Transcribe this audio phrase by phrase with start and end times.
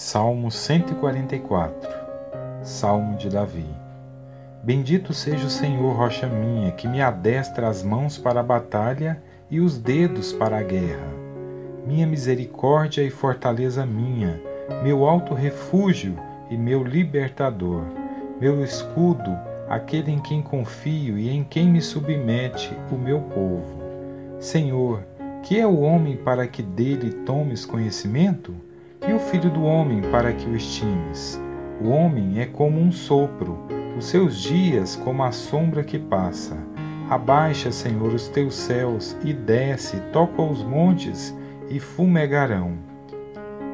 [0.00, 1.90] Salmo 144
[2.62, 3.66] Salmo de Davi
[4.62, 9.58] Bendito seja o Senhor, rocha minha, que me adestra as mãos para a batalha e
[9.58, 11.12] os dedos para a guerra.
[11.84, 14.40] Minha misericórdia e fortaleza minha,
[14.84, 16.16] meu alto refúgio
[16.48, 17.82] e meu libertador,
[18.40, 19.36] meu escudo,
[19.68, 23.82] aquele em quem confio e em quem me submete o meu povo.
[24.38, 25.02] Senhor,
[25.42, 28.67] que é o homem para que dele tomes conhecimento?
[29.08, 31.40] E o filho do homem para que o estimes?
[31.80, 33.58] O homem é como um sopro,
[33.96, 36.58] os seus dias como a sombra que passa.
[37.08, 41.34] Abaixa, Senhor, os teus céus e desce, toca os montes
[41.70, 42.74] e fumegarão.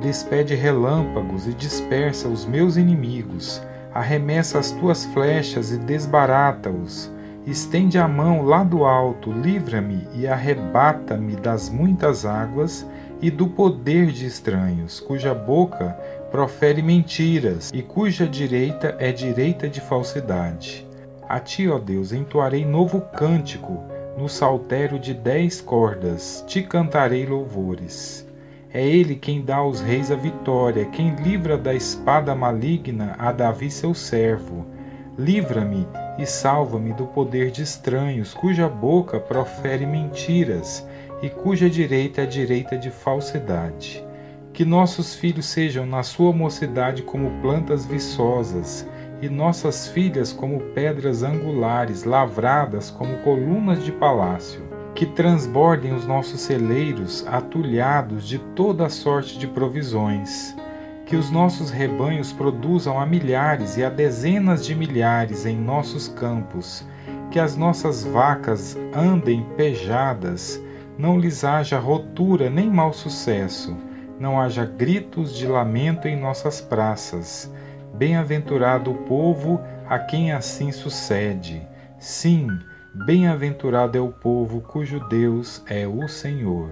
[0.00, 3.60] Despede relâmpagos e dispersa os meus inimigos.
[3.92, 7.10] Arremessa as tuas flechas e desbarata-os.
[7.46, 12.84] Estende a mão lá do alto, livra-me e arrebata-me das muitas águas
[13.22, 15.96] e do poder de estranhos, cuja boca
[16.28, 20.84] profere mentiras e cuja direita é direita de falsidade.
[21.28, 23.80] A ti, ó Deus, entoarei novo cântico,
[24.18, 28.26] no saltério de dez cordas, te cantarei louvores.
[28.74, 33.70] É ele quem dá aos reis a vitória, quem livra da espada maligna a Davi
[33.70, 34.66] seu servo.
[35.18, 40.86] Livra-me e salva-me do poder de estranhos, cuja boca profere mentiras
[41.22, 44.04] e cuja direita é direita de falsidade.
[44.52, 48.86] Que nossos filhos sejam na sua mocidade como plantas viçosas,
[49.22, 54.60] e nossas filhas como pedras angulares, lavradas como colunas de palácio.
[54.94, 60.54] Que transbordem os nossos celeiros atulhados de toda sorte de provisões.
[61.06, 66.86] Que os nossos rebanhos produzam a milhares e a dezenas de milhares em nossos campos.
[67.30, 70.60] Que as nossas vacas andem pejadas
[70.98, 73.76] não lhes haja rotura nem mau sucesso,
[74.18, 77.52] não haja gritos de lamento em nossas praças.
[77.94, 81.66] Bem-aventurado o povo a quem assim sucede.
[81.98, 82.48] Sim,
[83.06, 86.70] bem-aventurado é o povo cujo Deus é o Senhor.